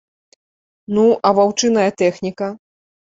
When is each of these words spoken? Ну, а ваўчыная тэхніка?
Ну, 0.95 1.03
а 1.29 1.31
ваўчыная 1.39 1.83
тэхніка? 2.03 2.49